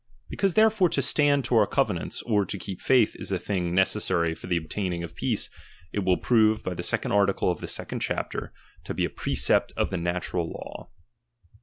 Because 0.31 0.55
therefore 0.55 0.89
to 0.89 1.01
stand 1.03 1.45
to 1.45 1.55
our 1.57 1.67
covenants, 1.67 2.23
or 2.23 2.43
to 2.43 2.57
keep 2.57 2.81
faith, 2.81 3.15
is 3.17 3.31
a 3.31 3.37
thing 3.37 3.75
necessary 3.75 4.33
for 4.33 4.47
the 4.47 4.57
obtaining 4.57 5.03
of 5.03 5.13
peace; 5.15 5.51
it 5.93 5.99
will 6.03 6.17
prove, 6.17 6.63
by 6.63 6.73
the 6.73 6.81
second 6.81 7.11
article 7.11 7.51
of 7.51 7.59
the 7.61 7.67
second 7.67 7.99
chapter, 7.99 8.51
to 8.85 8.95
be 8.95 9.05
a 9.05 9.11
precept 9.11 9.73
of 9.77 9.91
the 9.91 9.97
natural 9.97 10.49
law. 10.49 10.89